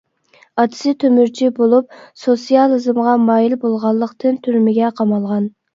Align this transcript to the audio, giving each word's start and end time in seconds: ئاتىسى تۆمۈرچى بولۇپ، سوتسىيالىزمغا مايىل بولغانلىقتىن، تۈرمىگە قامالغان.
ئاتىسى 0.61 0.93
تۆمۈرچى 1.03 1.49
بولۇپ، 1.59 1.95
سوتسىيالىزمغا 2.23 3.17
مايىل 3.29 3.57
بولغانلىقتىن، 3.67 4.45
تۈرمىگە 4.49 4.95
قامالغان. 5.01 5.53